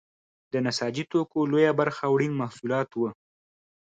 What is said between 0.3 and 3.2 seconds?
د نساجي توکو لویه برخه وړین محصولات وو.